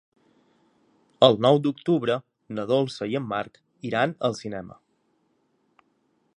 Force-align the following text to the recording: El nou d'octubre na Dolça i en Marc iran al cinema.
El 1.27 1.37
nou 1.47 1.59
d'octubre 1.65 2.15
na 2.59 2.65
Dolça 2.73 3.09
i 3.11 3.15
en 3.21 3.29
Marc 3.35 3.63
iran 3.91 4.19
al 4.31 4.39
cinema. 4.43 4.79